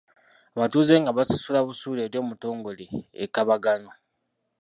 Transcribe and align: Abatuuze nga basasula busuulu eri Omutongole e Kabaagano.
Abatuuze 0.55 0.93
nga 1.01 1.15
basasula 1.17 1.59
busuulu 1.67 1.99
eri 2.05 2.17
Omutongole 2.23 2.85
e 3.23 3.25
Kabaagano. 3.33 3.89